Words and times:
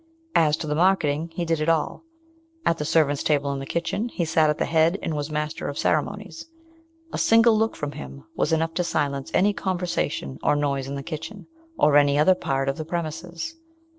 As 0.33 0.57
to 0.57 0.65
the 0.65 0.73
marketing, 0.73 1.29
he 1.35 1.45
did 1.45 1.59
it 1.61 1.69
all. 1.69 2.03
At 2.65 2.79
the 2.79 2.85
servants' 2.85 3.21
table 3.21 3.51
in 3.53 3.59
the 3.59 3.67
kitchen, 3.67 4.09
he 4.09 4.25
sat 4.25 4.49
at 4.49 4.57
the 4.57 4.65
head, 4.65 4.97
and 5.03 5.15
was 5.15 5.29
master 5.29 5.67
of 5.69 5.77
ceremonies. 5.77 6.47
A 7.13 7.19
single 7.19 7.55
look 7.55 7.75
from 7.75 7.91
him 7.91 8.23
was 8.35 8.51
enough 8.51 8.73
to 8.73 8.83
silence 8.83 9.29
any 9.35 9.53
conversation 9.53 10.39
or 10.41 10.55
noise 10.55 10.87
in 10.87 10.95
the 10.95 11.03
kitchen, 11.03 11.45
or 11.77 11.97
any 11.97 12.17
other 12.17 12.33
part 12.33 12.67
of 12.67 12.77
the 12.77 12.83
premises. 12.85 13.57